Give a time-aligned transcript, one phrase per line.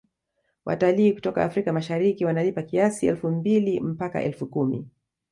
[0.65, 4.87] Watalii kutoka africa mashariki wanalipa kiasi elfu mbili mpaka elfu kumi